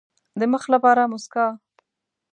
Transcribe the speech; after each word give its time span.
د 0.39 0.41
مخ 0.51 0.63
لپاره 0.73 1.01
موسکا. 1.11 1.45